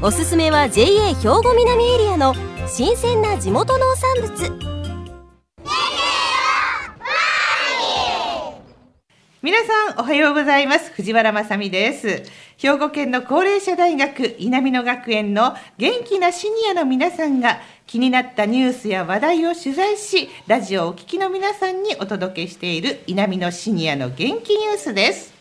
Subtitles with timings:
[0.00, 2.32] おすすめは JA 兵庫南エリアの
[2.68, 4.68] 新鮮な地元農産物。
[9.42, 10.92] 皆さんおはようございます。
[10.92, 12.22] 藤原まさです。
[12.58, 25.37] 兵庫県の高齢者大学稲美野学園の元気なシニアの皆さんが気になったニュースや話題を取材しラジオをお聞きの皆さんにお届けしている稲美野シニアの元気ニュースです。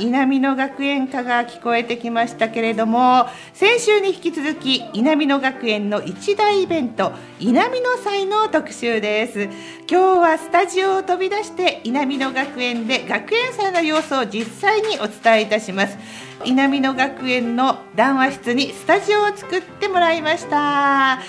[0.00, 9.44] 稲美野学園歌が聞こえてきましたけれども先週に引き続き稲美野学園の一大イベント稲美野祭の特集です。
[9.90, 15.96] 今日はスタジオを飛び出して稲美野学園で学園祭の様子を実際にお伝えいたします。
[16.44, 20.56] 稲美野学園の談話室にスタジオを作ってもらいました。
[20.56, 21.20] は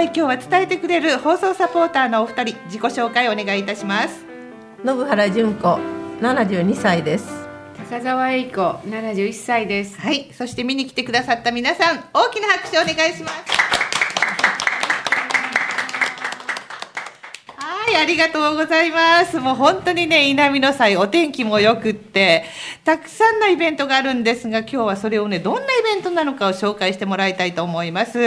[0.00, 4.24] い今日は伝えてくれる放送サポーターのお二人自己紹介お願いいたします。
[4.84, 5.78] 信原純子
[6.20, 7.47] 72歳です。
[7.88, 9.98] 深澤栄子71歳です。
[9.98, 10.28] はい。
[10.34, 13.67] そして見に来てくださった皆さん大きな拍手お願いします。
[17.98, 19.40] ありがとうございます。
[19.40, 22.44] もう本当にね、稲美の祭、お天気も良くって、
[22.84, 28.18] たくさんのイベントがあるんですが、今日はそれをね、どんなイベントなのかを紹介してもらいたいと思います。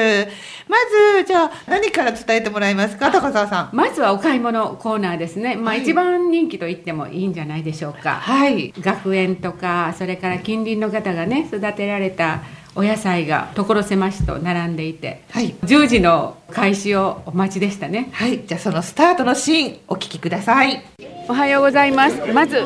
[0.67, 0.77] ま
[1.21, 3.69] ず、じゃあ、何から伝えてもらえますか、高澤さん。
[3.71, 5.55] まずはお買い物コーナーですね。
[5.55, 8.15] まあ、はい、一番人気と言ってもいいんじゃないでしょうか。
[8.15, 8.73] はい。
[8.77, 12.41] 学園とか、それから近隣の方がね、育てられた、
[12.75, 18.09] お野菜が所狭しと並んでいて、はい、10時の開始をお待ちでしたね。
[18.13, 18.45] はい。
[18.45, 20.83] じゃあそのスタートのシーンお聞きください。
[21.27, 22.33] おはようございます。
[22.33, 22.61] まず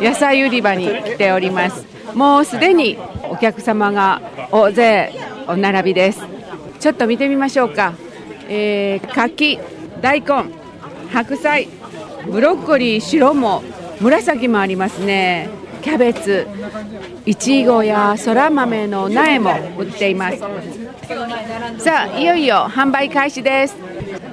[0.00, 1.86] 野菜売り場に来ております。
[2.14, 2.98] もうすでに
[3.30, 4.20] お客様が
[4.50, 5.12] 大勢
[5.46, 6.38] お並びです。
[6.80, 7.94] ちょっと見てみましょうか、
[8.48, 9.58] えー、柿
[10.00, 10.52] 大根
[11.12, 11.68] 白菜
[12.30, 13.62] ブロッコリー白も
[14.00, 15.48] 紫もありますね
[15.88, 16.46] キャベツ
[17.24, 20.38] いちごやそら豆の苗も売っています。
[21.78, 23.74] さあいよいよ販売開始です。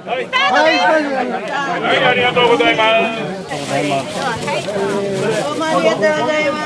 [0.04, 0.30] はい、は
[0.70, 3.22] い、はい、ありがとうございます。
[5.42, 6.58] どうもありがとうございま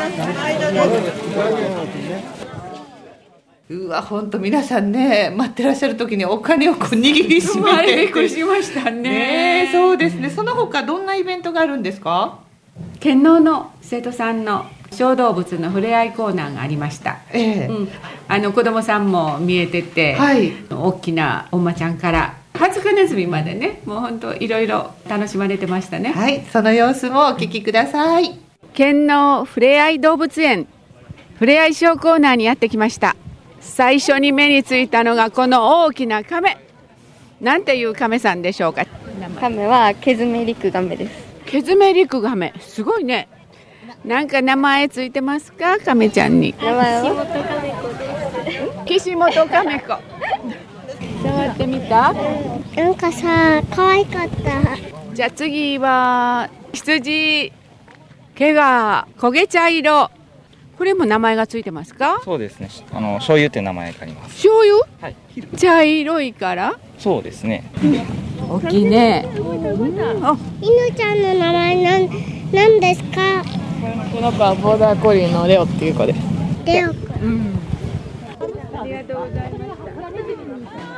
[3.69, 7.97] すうわ本当皆さんね待ってらっしゃる時にお金をこう握りしめて。
[7.97, 9.03] びっくりしましたね
[9.67, 10.31] ねそうですね。
[10.31, 12.41] その他どんなイベントがあるんですか？
[12.99, 17.89] 県農の生徒さんの小動物の触れ合いコーナーがありました、えーうん、
[18.29, 26.13] あの子供さんも見えてて、はい、大きなお馬ちゃんからハツカネズミまでねもう本当いろいろ楽しまれてましたね。
[26.13, 26.43] はい。
[26.53, 28.39] その様子もお聞きください。
[28.75, 30.67] 県のふれあい動物園
[31.39, 33.17] ふれあいショーコーナーにやってきました。
[33.61, 36.59] 最初に目についたのがこの大きな亀
[37.41, 38.85] なんていう亀さんでしょうか？
[39.39, 41.13] 亀はケズメリクガメです。
[41.47, 42.53] ケズメリクガメ。
[42.61, 43.29] すごいね
[44.05, 45.79] なんか名前ついてますか？
[45.79, 46.55] 亀ちゃんに。
[46.59, 48.85] 名前は？
[48.87, 49.87] 岸本亀子。
[51.23, 52.13] 触ってみた？
[52.77, 55.15] なんかさ可愛かった。
[55.15, 57.53] じゃあ次は羊
[58.35, 60.11] 毛が焦げ茶色。
[60.79, 62.23] これも名前がついてますか？
[62.25, 62.71] そうですね。
[62.93, 64.37] あの醤油って名前があります。
[64.37, 64.79] 醤油？
[65.03, 65.17] はい。
[65.59, 66.79] 茶色いから？
[66.99, 67.71] そうですね、
[68.49, 69.29] 大きいね。
[69.31, 69.45] 犬
[70.97, 72.09] ちゃんの名前なん、
[72.51, 73.21] なんですか？
[73.81, 76.19] この子はボーダーコリーのレオっていう子です。
[76.67, 76.91] レオ。
[76.91, 77.59] うん。
[78.79, 79.81] ありがとうございます。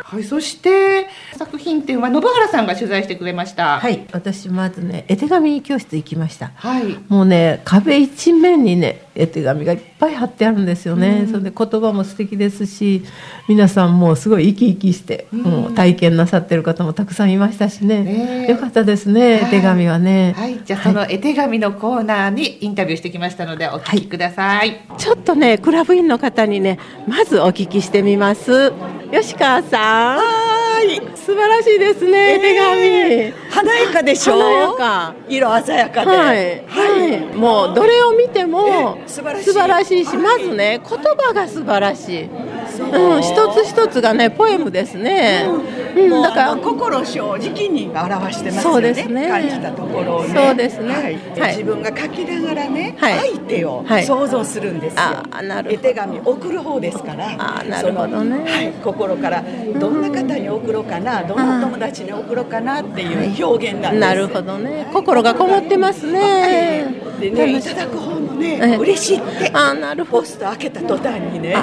[0.02, 1.06] はい、そして
[1.44, 3.80] 作品展は信原さんが取材してくれました。
[3.80, 6.52] はい私まずね絵手紙教室行きました。
[6.54, 6.84] はい。
[7.08, 13.04] もうね壁一面にね絵手紙がいっぱい貼ってあるんですよね、うん、それで言葉も素敵ですし
[13.46, 18.46] 皆さんもすごい生き生きして、うん、もう体験なさってる方もたくさんいましたしね、ね。
[18.48, 20.34] よかったですね、絵手紙はね。
[20.36, 20.60] はい。
[20.64, 28.72] じゃあその絵手紙のコーナーにインタビューしてきましたのでお聞きください、はい、ちょっとねクラブ員の方にねまずお聞きしてみます。
[29.10, 30.16] 吉川さん。
[30.18, 33.32] はい素晴らしいですね、手紙。
[33.50, 34.34] 華やかでしょ？
[34.38, 35.14] 華やか。
[35.28, 42.28] 色鮮やかで、はい、はい、もうどれを見ても素晴らしいしまずね言葉が素晴らしい
[42.80, 45.48] うん、一つ一つがねポエムですね、
[45.96, 46.56] うん、だから。
[46.56, 48.72] 心正直に表してますよね。
[48.72, 49.28] そうですね。
[49.28, 50.34] 感じたところをね。
[50.34, 59.44] そうですね、自分が書きながらね、はい、相手を想像するんですよ、あなる絵手紙送る方ですからあなるほどね、はい、心から
[59.78, 64.88] どんな方に送ろうかな、どんな友達に送ろうかなっていう表現なんです、なるほどね。
[64.92, 67.62] 心がこもってますね、でねい。
[67.62, 67.98] ただく
[68.42, 69.50] ね、嬉しいって。
[69.54, 70.22] あなるほど。
[70.22, 71.60] ポスト開けた途端にねわ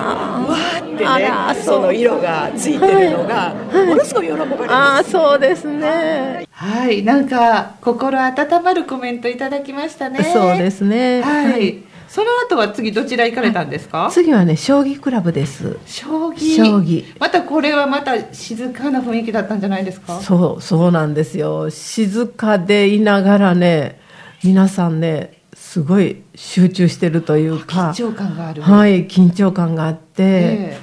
[0.82, 4.68] ーってねその色がついてるのが、ものすごい喜ばれます。
[4.70, 6.48] あそうですね。
[6.52, 7.04] はい。
[7.04, 10.24] なんか心温まるコメントいただきましたね。
[10.24, 11.22] そうですね。
[11.22, 15.78] はい、その後は次どちら行かれたんですか、次はね将棋クラブです。
[15.86, 16.56] 将棋？
[16.56, 17.06] 将棋。
[17.20, 20.20] またこれはまた静かな雰囲気だったんじゃないですか？
[20.22, 21.70] そうそうなんですよ。
[21.70, 24.00] 静かでいながらね
[24.44, 25.39] 皆さんね
[25.70, 28.64] すごい集中してるというか緊張感がある。
[28.64, 30.80] はい緊張感があって、え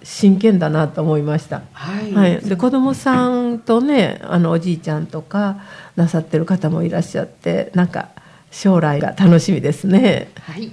[0.00, 5.58] ー、真剣だなと思いました、はい、はい、で子供さんとねあのおじいちゃんとか
[5.94, 8.08] なさってる方もいらっしゃってなんか
[8.50, 10.72] 将来が楽しみですね、はい、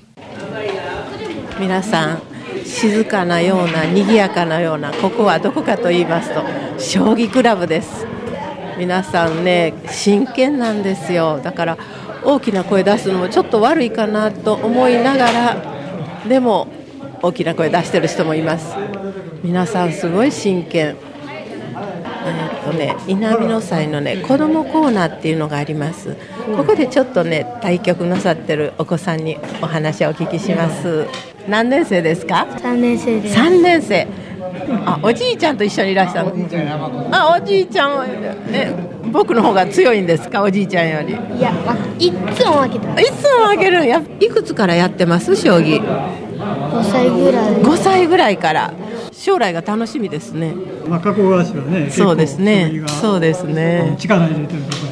[1.59, 2.21] 皆さん
[2.65, 6.41] 静かなような賑やかなようなここはどこかと言いますと
[6.79, 8.07] 将棋クラブです。
[8.79, 11.39] 皆さんね真剣なんですよ。
[11.43, 11.77] だから
[12.23, 15.57] 大きな声出すのもちょっと悪いかなと思いながら
[16.27, 16.67] でも
[17.21, 18.75] 大きな声出してる人もいます。
[19.43, 20.95] 皆さんすごい真剣。
[22.23, 26.15] えっとね稲美の祭のね子どもコーナーっていうのがあります。
[26.55, 31.07] ここでちょっとね対局なさってるお子さんにお話をお聞きします。
[31.47, 33.37] 何年生ですか？3年生です。
[33.37, 34.07] 3年生。
[34.85, 36.29] あおじいちゃんと一緒にいらっしゃる
[37.11, 37.97] あおじいちゃん。
[37.97, 41.13] はね僕の方が強いんですかおじいちゃんより？
[41.13, 41.51] いや
[41.99, 43.85] いつも負けたいつも負ける。
[43.85, 45.35] やいくつからやってます？
[45.35, 45.81] 将棋。
[45.81, 47.51] 5歳ぐらい。
[47.55, 48.73] 5歳ぐらいから。
[49.11, 50.55] 将来が楽しみですね。
[50.87, 52.83] まあ、加古川市はね、そうですね。
[52.99, 53.95] そうですね。
[53.99, 54.83] 力入れてるとこ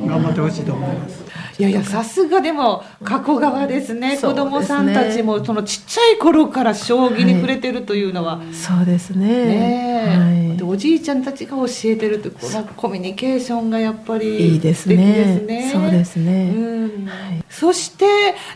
[0.00, 1.24] ろで頑張ってほしいと思います。
[1.60, 4.16] いやいやさすがでも加古川ですね。
[4.16, 9.26] 子供さんたちもそのちっちゃい頃から将棋に触れてるというのは、はい、そうですね。
[9.26, 10.37] ね、はい、で
[10.68, 12.74] おじいちゃんたちが教えてるってこう。
[12.76, 17.06] コミュニケーションがやっぱりいいですね、ね、そうですね、うん。
[17.06, 18.04] はい、そして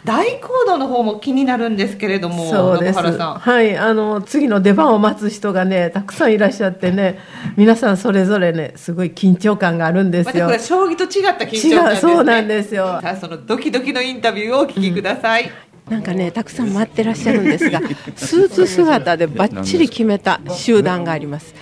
[0.05, 2.99] 大講堂の方も気になるんですけれどもそうです。
[2.99, 3.76] はい。
[3.76, 7.19] あの次の出番を待つ人がねたくさんいらっしゃってね
[7.56, 11.97] 皆さんそれぞれねすごい緊張感があるんですよ、ま、将棋と違った緊張感で。
[11.97, 13.00] す、ね、そうなんですよ。
[13.00, 15.50] さあそのドキドキのインタビューをお聞きください、うん。
[15.93, 17.81] なんかねたくさん待ってらっしゃるんですが
[18.17, 21.55] スーツ姿でばっちり決めた集団があります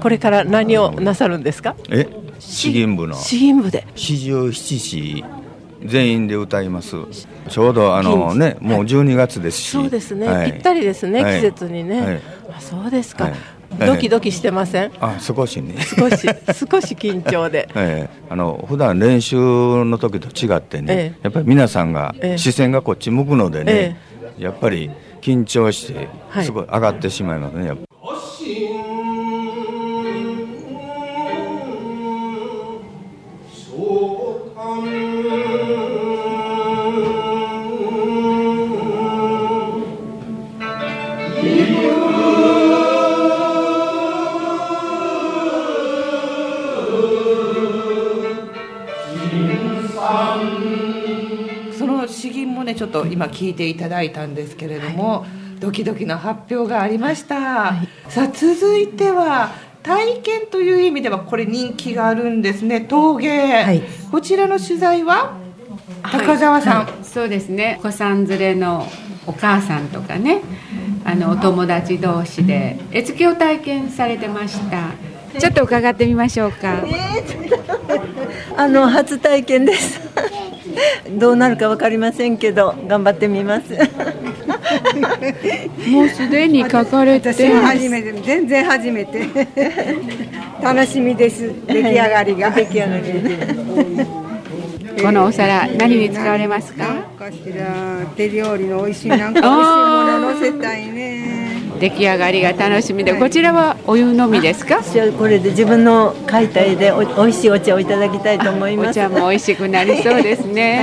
[0.00, 1.76] これから何をなさるんですか？
[1.90, 2.06] え
[2.38, 3.14] 詩吟部の。
[3.14, 3.86] 詩吟部で。
[3.94, 5.24] 四十七士
[5.84, 6.96] 全員で歌います。
[7.48, 12.20] ちょうどあのねもう12月ですし、そうですね、はい、ぴったりですね、季節にね、はい、
[12.56, 13.30] あそうですか、
[13.78, 14.92] ドキドキしてません？
[15.00, 15.74] あ、少しね。
[15.80, 17.68] 少し、少し緊張で。
[17.74, 18.10] ええ。
[18.28, 19.36] あの普段練習
[19.84, 23.98] の時と違ってね、えやっぱり皆さんが視線がこっち向くのでね、
[24.38, 24.90] やっぱり
[25.22, 26.08] 緊張して
[26.42, 27.72] すごい上がってしまいますね。
[52.80, 59.50] ちょっと今聞いていただいたんですけれども、はい、ドキドキの発表がありました、はい、さあ続いては
[59.82, 62.80] 体験という意味ではこれ人気があるんですね。
[62.82, 65.36] 陶芸、はい、こちらの取材は
[66.02, 67.76] 高澤さん、そうですね。
[67.80, 68.86] お子さん連れの
[69.26, 70.42] お母さんとかね。
[71.02, 74.92] あのお友達同士で絵付けを体験されてました。
[75.38, 80.00] ちょっと伺ってみましょうか、えー、 あの初体験です。
[81.18, 83.74] どうなるか分かりませんけど頑張ってみます
[85.90, 87.32] もうすでに書かれて。
[87.32, 89.26] 私は初めて全然初めて。
[90.62, 91.50] 楽しみです。
[91.66, 92.50] 出来上がりが。
[92.56, 93.04] 出来上がり。
[95.02, 96.84] このお皿何に使われますか？
[97.18, 101.40] かしら手料理の美味しいなんか美味しいもの乗せたいね。
[101.80, 104.80] 出来上がりが楽しみで、こちらはお湯のみですか？
[105.18, 108.90] これで自分の描いた絵でお美味しいお茶をいただきたいと思います。
[108.90, 110.76] お茶も美味しくなりそうですね、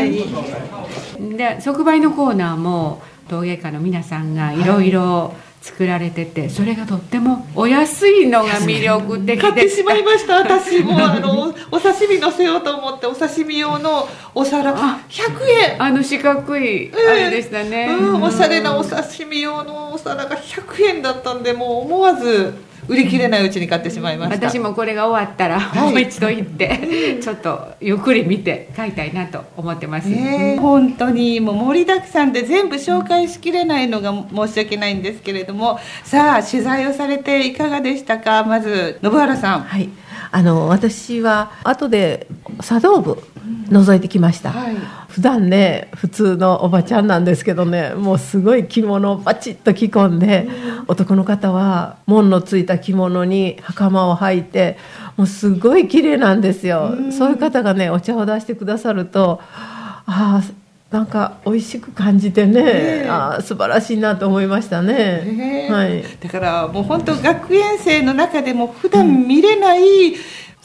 [1.19, 9.37] はい、で即売のコーナーも陶芸家の皆さんがいろいろ作られててそれがとってもお安いのが魅力的で。
[9.37, 10.97] 買ってしまいました 私も。
[10.97, 14.73] あのお刺身のせようと思ってお刺身用のお皿。
[14.73, 15.83] 100円。
[15.83, 22.53] あの四角いあれでしたね、えー、うん、おしゃれなお刺身用のお皿が100円だったんでもう思わず
[22.87, 24.49] 売り切れないうちに買ってしまいました。
[24.49, 30.55] 私もこれが終わったら、もう一度行ってちょっとゆっくり見て買いたいなと思ってます、え。
[30.57, 35.79] ー、本当にもう盛りだくさんで全部紹介しきれないのが申し訳ないんですけれども。
[36.03, 38.43] さあ取材をされていかがでしたか？
[38.43, 39.61] まず信原さん。
[39.61, 39.89] はい
[40.31, 42.27] あの私は後で
[42.61, 43.21] 茶道部
[43.69, 44.75] 覗いてきました、はい、
[45.07, 50.47] 普段ね普通のおばちゃんなんですけどねもうすごい着物をバチッと着込んで、
[50.87, 54.77] 男の方は門のついた着物に袴を履いて
[55.15, 60.41] もうすごい綺麗なんですよ、そういう方がねお茶を出してくださるとああ
[60.91, 70.19] なんか美味しく感じてね、あ素晴らしいなと思いましたね、はい、だからもう本当学園生の中でも普段見れない、うん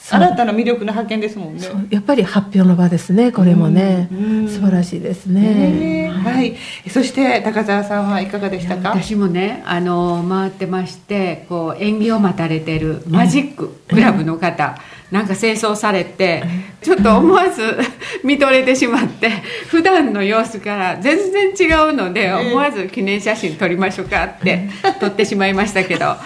[0.05, 1.65] 新たな魅力の発見ですもんね。
[1.89, 3.31] やっぱり発表の場ですね。
[3.31, 4.09] これもね、
[4.49, 6.09] 素晴らしいですね。
[6.09, 6.57] はい。
[6.91, 8.89] そして高澤さんはいかがでしたか？
[8.91, 14.77] 私もね、あの回ってまして、こう演技を待たれてるマジッククラブの方。
[15.13, 16.43] なんか清掃されて
[16.81, 17.63] ちょっと思わず
[18.25, 19.29] 見とれてしまって
[19.69, 26.19] 普段の様子から全然違うので思わず記念写真撮りましょうかって 撮ってしまいましたけどあ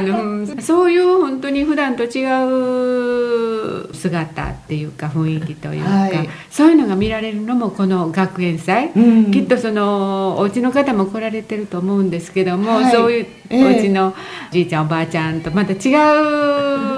[0.00, 14.14] のそういう本当に普段と違う姿っていうか雰囲気というか、はい、そういうのが見られるのもこの学園祭、うん、きっとそのお家の方も来られてると思うんですけども、はい、そういうお家の
[14.52, 15.94] じいちゃんおばあちゃんとまた違
[16.94, 16.97] う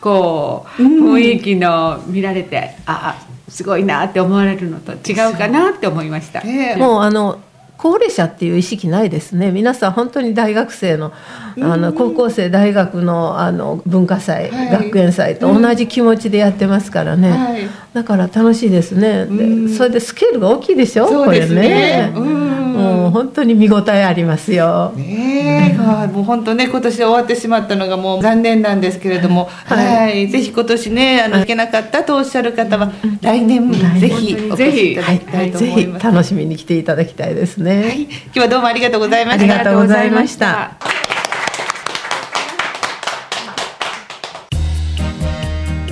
[0.00, 6.42] こう雰囲気の見られてああすごいなって思われるのと違うかなって思いました。
[6.76, 7.40] もうあの
[7.76, 9.50] 高齢者っていう意識ないですね。
[9.50, 11.14] 皆さん本当に大学生の
[11.62, 17.62] あの高校生大学のあの文化祭、はい、学園祭と同じ気持ちでやってますからね、はい、
[17.94, 19.24] だから楽しいですね。
[19.24, 21.06] でそれでスケールが大きいでしょ？
[21.06, 22.12] これね
[22.80, 24.92] もう本当に見応えありますよ。
[24.96, 29.48] ねえ、もう本当ね今年終わってしまったのがもう残念なんですけれども。
[29.64, 37.82] はい、ぜひ今年ねあの行けなかったとおっしゃる方は来年ぜひお越しいただきたいと思います、楽しみに来ていただきたいですね。
[37.82, 39.44] はい、今日はどうもありがとうございました。
[39.44, 40.72] ありがとうございました。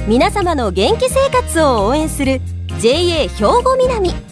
[0.08, 2.40] 皆様の元気生活を応援する
[2.80, 3.28] JA 兵
[3.62, 4.27] 庫南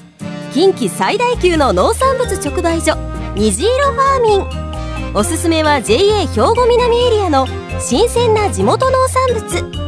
[0.57, 2.97] 近畿最大級の農産物直売所
[3.35, 5.15] 虹色ファーミン。
[5.15, 7.47] おすすめは JA 兵庫南エリアの
[7.79, 9.87] 新鮮な地元農産物。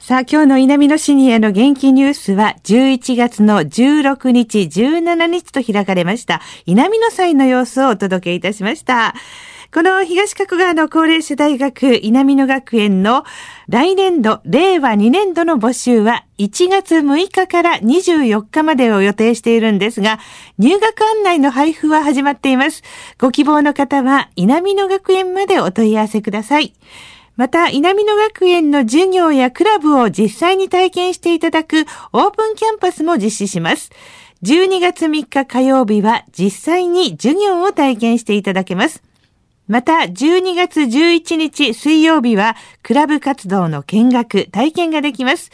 [0.00, 9.14] さあ、今日の稲美のシニアの元気ニュースは、11月の16日、17日と開かれました、稲美の祭の様子をお届けいたしました。
[9.74, 13.24] この東加古川の高齢者大学稲美野学園の
[13.70, 20.18] 来年度、令和2年度の募集は1月6日から24日までを予定しているんですが、
[20.58, 22.82] 入学案内の配布は始まっています。
[23.18, 26.74] ご希望の方は稲美野学園までお問い合わせください。
[27.36, 33.90] また、稲美野学園の授業やクラブを実際に体験していただくオープンキャンパスも実施します。
[34.42, 39.02] 12月3日火曜日は実際に授業を体験していただけます。
[39.68, 45.50] また、12月11日水曜日は、クラブ活動の見学、体験ができます。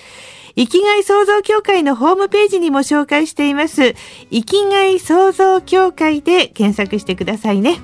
[0.56, 3.94] 生きがい創造協会のホームページにも紹介しています。
[4.30, 7.78] 生きがい創造協会で検索してくださいね。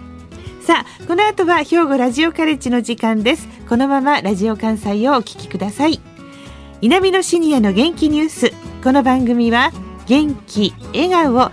[0.64, 6.00] さあこの後は兵庫ラジオカレッジの時間ですこのままラジオ関西をお聞きください
[6.80, 8.50] 稲美のシニアの元気ニュース
[8.82, 9.72] この番組は
[10.06, 11.52] 元気笑顔